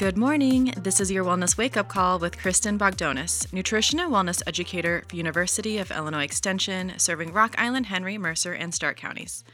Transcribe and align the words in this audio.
Good 0.00 0.16
morning. 0.16 0.72
This 0.78 0.98
is 0.98 1.12
your 1.12 1.26
Wellness 1.26 1.58
Wake 1.58 1.76
Up 1.76 1.88
Call 1.88 2.18
with 2.18 2.38
Kristin 2.38 2.78
Bogdonas, 2.78 3.52
nutrition 3.52 4.00
and 4.00 4.10
wellness 4.10 4.40
educator 4.46 5.04
for 5.06 5.14
University 5.14 5.76
of 5.76 5.90
Illinois 5.90 6.24
Extension, 6.24 6.94
serving 6.96 7.34
Rock 7.34 7.54
Island, 7.58 7.84
Henry, 7.84 8.16
Mercer, 8.16 8.54
and 8.54 8.74
Stark 8.74 8.96
counties. 8.96 9.44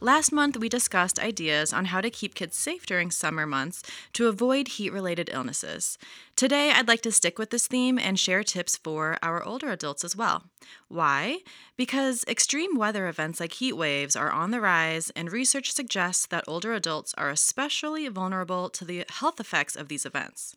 Last 0.00 0.30
month, 0.30 0.56
we 0.56 0.68
discussed 0.68 1.18
ideas 1.18 1.72
on 1.72 1.86
how 1.86 2.00
to 2.00 2.08
keep 2.08 2.36
kids 2.36 2.56
safe 2.56 2.86
during 2.86 3.10
summer 3.10 3.46
months 3.46 3.82
to 4.12 4.28
avoid 4.28 4.68
heat 4.68 4.92
related 4.92 5.28
illnesses. 5.32 5.98
Today, 6.36 6.70
I'd 6.70 6.86
like 6.86 7.00
to 7.02 7.10
stick 7.10 7.36
with 7.36 7.50
this 7.50 7.66
theme 7.66 7.98
and 7.98 8.16
share 8.16 8.44
tips 8.44 8.76
for 8.76 9.18
our 9.24 9.42
older 9.42 9.70
adults 9.70 10.04
as 10.04 10.14
well. 10.14 10.44
Why? 10.86 11.38
Because 11.76 12.24
extreme 12.28 12.76
weather 12.76 13.08
events 13.08 13.40
like 13.40 13.54
heat 13.54 13.72
waves 13.72 14.14
are 14.14 14.30
on 14.30 14.52
the 14.52 14.60
rise, 14.60 15.10
and 15.16 15.32
research 15.32 15.72
suggests 15.72 16.26
that 16.26 16.44
older 16.46 16.72
adults 16.74 17.12
are 17.18 17.30
especially 17.30 18.06
vulnerable 18.06 18.68
to 18.70 18.84
the 18.84 19.04
health 19.08 19.40
effects 19.40 19.74
of 19.74 19.88
these 19.88 20.06
events. 20.06 20.54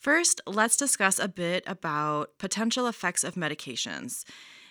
First, 0.00 0.40
let's 0.48 0.76
discuss 0.76 1.20
a 1.20 1.28
bit 1.28 1.62
about 1.64 2.36
potential 2.38 2.88
effects 2.88 3.22
of 3.22 3.34
medications. 3.34 4.24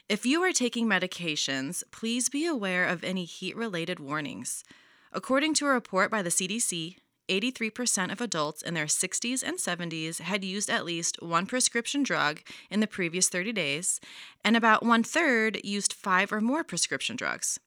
If 0.09 0.25
you 0.25 0.41
are 0.43 0.53
taking 0.53 0.87
medications, 0.87 1.83
please 1.91 2.29
be 2.29 2.45
aware 2.45 2.85
of 2.85 3.03
any 3.03 3.25
heat 3.25 3.57
related 3.57 3.99
warnings. 3.99 4.63
According 5.11 5.53
to 5.55 5.65
a 5.65 5.71
report 5.71 6.09
by 6.09 6.21
the 6.21 6.29
CDC, 6.29 6.95
83% 7.27 8.13
of 8.13 8.21
adults 8.21 8.61
in 8.61 8.73
their 8.73 8.85
60s 8.85 9.43
and 9.43 9.57
70s 9.57 10.21
had 10.21 10.45
used 10.45 10.69
at 10.69 10.85
least 10.85 11.21
one 11.21 11.45
prescription 11.45 12.03
drug 12.03 12.39
in 12.71 12.79
the 12.79 12.87
previous 12.87 13.27
30 13.27 13.51
days, 13.51 13.99
and 14.45 14.55
about 14.55 14.81
one 14.81 15.03
third 15.03 15.59
used 15.65 15.91
five 15.91 16.31
or 16.31 16.39
more 16.39 16.63
prescription 16.63 17.17
drugs. 17.17 17.59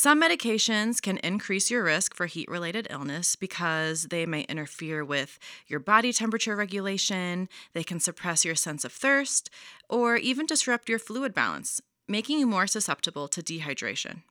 Some 0.00 0.22
medications 0.22 1.02
can 1.02 1.18
increase 1.24 1.72
your 1.72 1.82
risk 1.82 2.14
for 2.14 2.26
heat 2.26 2.48
related 2.48 2.86
illness 2.88 3.34
because 3.34 4.04
they 4.04 4.26
may 4.26 4.42
interfere 4.42 5.04
with 5.04 5.40
your 5.66 5.80
body 5.80 6.12
temperature 6.12 6.54
regulation, 6.54 7.48
they 7.72 7.82
can 7.82 7.98
suppress 7.98 8.44
your 8.44 8.54
sense 8.54 8.84
of 8.84 8.92
thirst, 8.92 9.50
or 9.88 10.14
even 10.14 10.46
disrupt 10.46 10.88
your 10.88 11.00
fluid 11.00 11.34
balance, 11.34 11.80
making 12.06 12.38
you 12.38 12.46
more 12.46 12.68
susceptible 12.68 13.26
to 13.26 13.42
dehydration. 13.42 14.22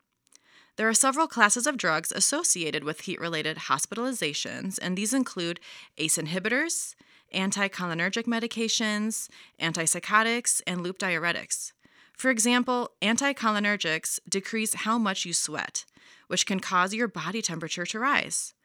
There 0.77 0.87
are 0.87 0.93
several 0.93 1.27
classes 1.27 1.67
of 1.67 1.75
drugs 1.75 2.13
associated 2.13 2.85
with 2.85 3.01
heat 3.01 3.19
related 3.19 3.57
hospitalizations, 3.57 4.79
and 4.81 4.97
these 4.97 5.13
include 5.13 5.59
ACE 5.97 6.15
inhibitors, 6.17 6.95
anticholinergic 7.35 8.23
medications, 8.23 9.27
antipsychotics, 9.59 10.61
and 10.65 10.81
loop 10.81 10.97
diuretics. 10.97 11.73
For 12.17 12.31
example, 12.31 12.91
anticholinergics 12.99 14.19
decrease 14.27 14.73
how 14.73 14.97
much 14.97 15.23
you 15.23 15.33
sweat, 15.33 15.85
which 16.27 16.47
can 16.47 16.59
cause 16.59 16.93
your 16.93 17.07
body 17.07 17.43
temperature 17.43 17.85
to 17.85 17.99
rise. 17.99 18.55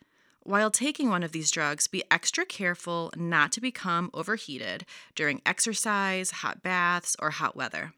While 0.40 0.70
taking 0.70 1.10
one 1.10 1.22
of 1.22 1.32
these 1.32 1.50
drugs, 1.50 1.86
be 1.86 2.02
extra 2.10 2.46
careful 2.46 3.12
not 3.14 3.52
to 3.52 3.60
become 3.60 4.10
overheated 4.14 4.86
during 5.14 5.42
exercise, 5.44 6.30
hot 6.30 6.62
baths, 6.62 7.14
or 7.20 7.30
hot 7.30 7.54
weather. 7.54 7.92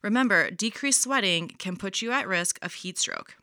Remember, 0.00 0.50
decreased 0.50 1.02
sweating 1.02 1.48
can 1.58 1.76
put 1.76 2.00
you 2.00 2.10
at 2.10 2.26
risk 2.26 2.58
of 2.62 2.72
heat 2.72 2.98
stroke. 2.98 3.36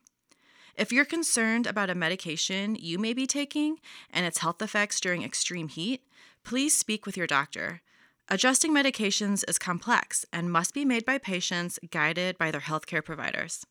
If 0.76 0.92
you're 0.92 1.06
concerned 1.06 1.68
about 1.68 1.92
a 1.92 1.96
medication 1.96 2.76
you 2.76 2.98
may 2.98 3.14
be 3.14 3.28
taking 3.28 3.78
and 4.10 4.26
its 4.26 4.40
health 4.40 4.60
effects 4.60 5.00
during 5.00 5.22
extreme 5.22 5.68
heat, 5.68 6.02
please 6.44 6.76
speak 6.76 7.06
with 7.06 7.16
your 7.16 7.28
doctor. 7.28 7.82
Adjusting 8.30 8.72
medications 8.74 9.44
is 9.48 9.60
complex 9.60 10.26
and 10.32 10.52
must 10.52 10.74
be 10.74 10.86
made 10.86 11.06
by 11.06 11.18
patients 11.18 11.78
guided 11.92 12.38
by 12.38 12.52
their 12.52 12.62
healthcare 12.62 13.04
providers. 13.04 13.66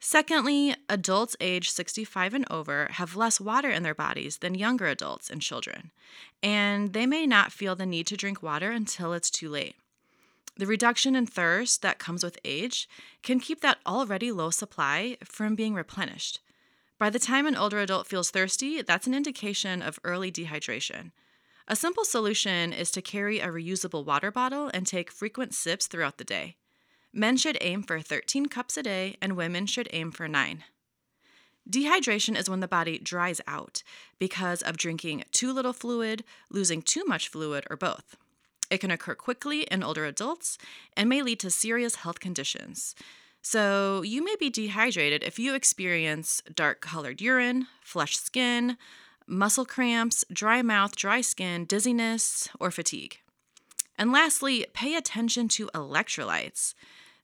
Secondly, 0.00 0.74
adults 0.88 1.36
age 1.40 1.70
65 1.70 2.32
and 2.32 2.46
over 2.50 2.88
have 2.92 3.16
less 3.16 3.40
water 3.40 3.68
in 3.68 3.82
their 3.82 3.94
bodies 3.94 4.38
than 4.38 4.54
younger 4.54 4.86
adults 4.86 5.28
and 5.28 5.42
children, 5.42 5.90
and 6.42 6.92
they 6.92 7.04
may 7.04 7.26
not 7.26 7.52
feel 7.52 7.74
the 7.74 7.84
need 7.84 8.06
to 8.06 8.16
drink 8.16 8.42
water 8.42 8.70
until 8.70 9.12
it's 9.12 9.30
too 9.30 9.50
late. 9.50 9.76
The 10.56 10.66
reduction 10.66 11.14
in 11.14 11.26
thirst 11.26 11.82
that 11.82 11.98
comes 11.98 12.24
with 12.24 12.38
age 12.44 12.88
can 13.22 13.38
keep 13.38 13.60
that 13.60 13.78
already 13.86 14.32
low 14.32 14.50
supply 14.50 15.18
from 15.24 15.54
being 15.54 15.74
replenished. 15.74 16.40
By 16.98 17.10
the 17.10 17.18
time 17.18 17.46
an 17.46 17.56
older 17.56 17.78
adult 17.78 18.06
feels 18.06 18.30
thirsty, 18.30 18.82
that's 18.82 19.06
an 19.06 19.14
indication 19.14 19.82
of 19.82 20.00
early 20.04 20.32
dehydration. 20.32 21.10
A 21.70 21.76
simple 21.76 22.06
solution 22.06 22.72
is 22.72 22.90
to 22.92 23.02
carry 23.02 23.40
a 23.40 23.48
reusable 23.48 24.02
water 24.02 24.30
bottle 24.30 24.70
and 24.72 24.86
take 24.86 25.12
frequent 25.12 25.52
sips 25.52 25.86
throughout 25.86 26.16
the 26.16 26.24
day. 26.24 26.56
Men 27.12 27.36
should 27.36 27.58
aim 27.60 27.82
for 27.82 28.00
13 28.00 28.46
cups 28.46 28.78
a 28.78 28.82
day, 28.82 29.16
and 29.20 29.36
women 29.36 29.66
should 29.66 29.86
aim 29.92 30.10
for 30.10 30.26
9. 30.26 30.64
Dehydration 31.68 32.38
is 32.38 32.48
when 32.48 32.60
the 32.60 32.68
body 32.68 32.98
dries 32.98 33.42
out 33.46 33.82
because 34.18 34.62
of 34.62 34.78
drinking 34.78 35.24
too 35.30 35.52
little 35.52 35.74
fluid, 35.74 36.24
losing 36.50 36.80
too 36.80 37.04
much 37.06 37.28
fluid, 37.28 37.66
or 37.68 37.76
both. 37.76 38.16
It 38.70 38.78
can 38.78 38.90
occur 38.90 39.14
quickly 39.14 39.62
in 39.62 39.82
older 39.82 40.06
adults 40.06 40.56
and 40.96 41.06
may 41.06 41.20
lead 41.20 41.40
to 41.40 41.50
serious 41.50 41.96
health 41.96 42.18
conditions. 42.18 42.94
So, 43.42 44.00
you 44.02 44.24
may 44.24 44.36
be 44.36 44.48
dehydrated 44.48 45.22
if 45.22 45.38
you 45.38 45.54
experience 45.54 46.42
dark 46.54 46.80
colored 46.80 47.20
urine, 47.20 47.66
flushed 47.82 48.24
skin, 48.24 48.78
muscle 49.28 49.64
cramps, 49.64 50.24
dry 50.32 50.62
mouth, 50.62 50.96
dry 50.96 51.20
skin, 51.20 51.64
dizziness, 51.64 52.48
or 52.58 52.70
fatigue. 52.70 53.18
And 53.96 54.12
lastly, 54.12 54.66
pay 54.72 54.94
attention 54.94 55.48
to 55.48 55.70
electrolytes. 55.74 56.74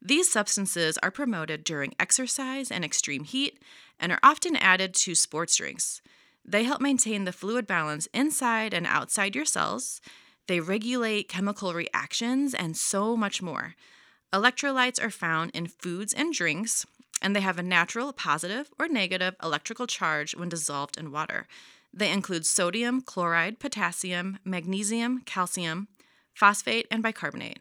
These 0.02 0.30
substances 0.30 0.98
are 1.02 1.10
promoted 1.10 1.64
during 1.64 1.94
exercise 1.98 2.70
and 2.70 2.84
extreme 2.84 3.24
heat 3.24 3.58
and 3.98 4.12
are 4.12 4.18
often 4.22 4.56
added 4.56 4.92
to 4.94 5.14
sports 5.14 5.56
drinks. 5.56 6.02
They 6.44 6.64
help 6.64 6.80
maintain 6.80 7.24
the 7.24 7.32
fluid 7.32 7.66
balance 7.66 8.06
inside 8.12 8.74
and 8.74 8.86
outside 8.86 9.34
your 9.34 9.46
cells. 9.46 10.02
They 10.46 10.60
regulate 10.60 11.28
chemical 11.28 11.72
reactions 11.72 12.52
and 12.52 12.76
so 12.76 13.16
much 13.16 13.40
more. 13.40 13.76
Electrolytes 14.32 15.02
are 15.02 15.10
found 15.10 15.52
in 15.54 15.68
foods 15.68 16.12
and 16.12 16.34
drinks, 16.34 16.84
and 17.22 17.34
they 17.34 17.40
have 17.40 17.58
a 17.58 17.62
natural 17.62 18.12
positive 18.12 18.68
or 18.78 18.88
negative 18.88 19.36
electrical 19.42 19.86
charge 19.86 20.34
when 20.34 20.50
dissolved 20.50 20.98
in 20.98 21.12
water. 21.12 21.46
They 21.96 22.10
include 22.10 22.44
sodium, 22.44 23.02
chloride, 23.02 23.60
potassium, 23.60 24.38
magnesium, 24.44 25.20
calcium, 25.20 25.86
phosphate, 26.34 26.88
and 26.90 27.04
bicarbonate. 27.04 27.60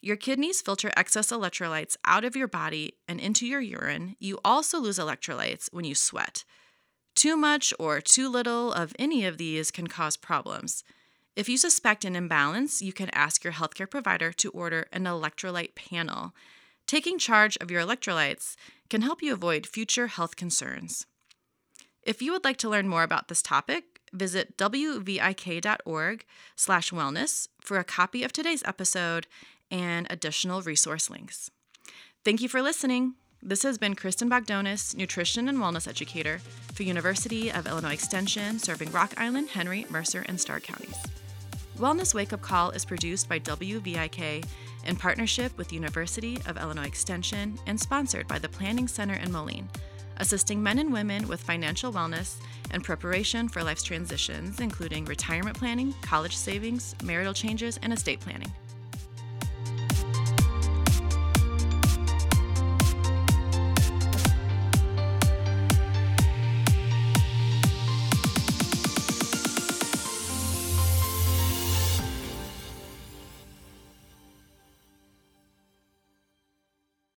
Your 0.00 0.14
kidneys 0.14 0.62
filter 0.62 0.92
excess 0.96 1.32
electrolytes 1.32 1.96
out 2.04 2.24
of 2.24 2.36
your 2.36 2.46
body 2.46 2.94
and 3.08 3.18
into 3.18 3.44
your 3.44 3.60
urine. 3.60 4.14
You 4.20 4.38
also 4.44 4.78
lose 4.78 5.00
electrolytes 5.00 5.68
when 5.72 5.84
you 5.84 5.96
sweat. 5.96 6.44
Too 7.16 7.36
much 7.36 7.74
or 7.80 8.00
too 8.00 8.28
little 8.28 8.72
of 8.72 8.94
any 9.00 9.24
of 9.24 9.36
these 9.36 9.72
can 9.72 9.88
cause 9.88 10.16
problems. 10.16 10.84
If 11.34 11.48
you 11.48 11.58
suspect 11.58 12.04
an 12.04 12.14
imbalance, 12.14 12.80
you 12.80 12.92
can 12.92 13.10
ask 13.10 13.42
your 13.42 13.54
healthcare 13.54 13.90
provider 13.90 14.32
to 14.34 14.50
order 14.50 14.86
an 14.92 15.04
electrolyte 15.04 15.74
panel. 15.74 16.34
Taking 16.86 17.18
charge 17.18 17.58
of 17.60 17.70
your 17.70 17.82
electrolytes 17.82 18.54
can 18.88 19.02
help 19.02 19.22
you 19.22 19.32
avoid 19.32 19.66
future 19.66 20.06
health 20.06 20.36
concerns. 20.36 21.06
If 22.06 22.22
you 22.22 22.30
would 22.30 22.44
like 22.44 22.56
to 22.58 22.68
learn 22.68 22.86
more 22.86 23.02
about 23.02 23.26
this 23.26 23.42
topic, 23.42 24.00
visit 24.12 24.56
wvik.org 24.56 26.24
slash 26.54 26.90
wellness 26.92 27.48
for 27.60 27.78
a 27.78 27.84
copy 27.84 28.22
of 28.22 28.32
today's 28.32 28.62
episode 28.64 29.26
and 29.72 30.06
additional 30.08 30.62
resource 30.62 31.10
links. 31.10 31.50
Thank 32.24 32.40
you 32.40 32.48
for 32.48 32.62
listening. 32.62 33.14
This 33.42 33.64
has 33.64 33.76
been 33.76 33.96
Kristin 33.96 34.30
Bogdonas, 34.30 34.94
nutrition 34.94 35.48
and 35.48 35.58
wellness 35.58 35.88
educator 35.88 36.38
for 36.74 36.84
University 36.84 37.50
of 37.50 37.66
Illinois 37.66 37.94
Extension, 37.94 38.60
serving 38.60 38.92
Rock 38.92 39.12
Island, 39.16 39.48
Henry, 39.48 39.84
Mercer, 39.90 40.24
and 40.28 40.40
Stark 40.40 40.62
counties. 40.62 40.96
Wellness 41.76 42.14
Wake 42.14 42.32
Up 42.32 42.40
Call 42.40 42.70
is 42.70 42.84
produced 42.84 43.28
by 43.28 43.40
WVIK 43.40 44.44
in 44.86 44.96
partnership 44.96 45.58
with 45.58 45.72
University 45.72 46.38
of 46.46 46.56
Illinois 46.56 46.86
Extension 46.86 47.58
and 47.66 47.78
sponsored 47.78 48.28
by 48.28 48.38
the 48.38 48.48
Planning 48.48 48.86
Center 48.86 49.14
in 49.14 49.32
Moline 49.32 49.68
assisting 50.18 50.62
men 50.62 50.78
and 50.78 50.92
women 50.92 51.26
with 51.28 51.40
financial 51.40 51.92
wellness 51.92 52.36
and 52.70 52.82
preparation 52.82 53.48
for 53.48 53.62
life's 53.62 53.82
transitions, 53.82 54.60
including 54.60 55.04
retirement 55.04 55.56
planning, 55.56 55.94
college 56.02 56.36
savings, 56.36 56.94
marital 57.02 57.32
changes, 57.34 57.78
and 57.82 57.92
estate 57.92 58.20
planning. 58.20 58.52